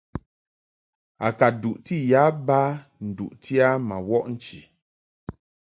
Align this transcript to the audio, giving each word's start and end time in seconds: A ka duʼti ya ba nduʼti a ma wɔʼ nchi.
A 1.25 1.27
ka 1.39 1.47
duʼti 1.61 1.95
ya 2.11 2.23
ba 2.47 2.59
nduʼti 3.07 3.53
a 3.67 3.69
ma 3.87 3.95
wɔʼ 4.07 4.23
nchi. 4.33 4.59